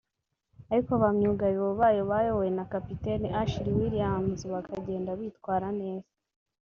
[0.71, 6.09] ariko ba myugariro bayo bayobowe na kapiteni Ashley Williams bakagenda bitwara neza